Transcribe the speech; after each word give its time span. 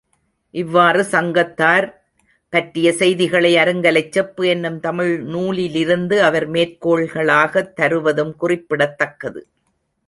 இவ்வாறு 0.53 1.03
சங்கத்தார் 1.03 1.87
பற்றிய 2.53 2.93
செய்திகளை 2.93 3.55
அருங்கலைச் 3.55 4.11
செப்பு 4.11 4.47
எனும் 4.47 4.79
தமிழ் 4.79 5.19
நூலிலிருந்து 5.25 6.23
அவர் 6.23 6.49
மேற்கோள்களாகத் 6.49 7.73
தருவதும் 7.75 8.35
குறிப்பிடத்தக்கது. 8.35 9.43